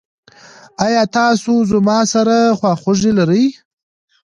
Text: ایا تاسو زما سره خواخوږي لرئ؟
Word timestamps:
ایا 0.85 1.03
تاسو 1.17 1.51
زما 1.71 1.99
سره 2.13 2.37
خواخوږي 2.59 3.11
لرئ؟ 3.17 3.43